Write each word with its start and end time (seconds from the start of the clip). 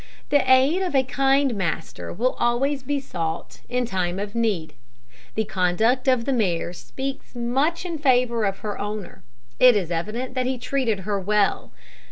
The 0.29 0.41
aid 0.51 0.81
of 0.81 0.95
a 0.95 1.03
kind 1.03 1.53
master 1.53 2.11
will 2.11 2.33
always 2.39 2.81
be 2.81 2.99
sought 2.99 3.61
in 3.69 3.85
time 3.85 4.17
of 4.17 4.33
need. 4.33 4.73
The 5.35 5.43
conduct 5.43 6.07
of 6.07 6.25
the 6.25 6.33
mare 6.33 6.73
speaks 6.73 7.35
much 7.35 7.85
in 7.85 7.99
favour 7.99 8.45
of 8.45 8.57
her 8.61 8.79
owner. 8.79 9.23
It 9.59 9.75
is 9.75 9.91
evident 9.91 10.33
that 10.33 10.47
he 10.47 10.57
treated 10.57 11.01
her 11.01 11.19
well. 11.19 11.71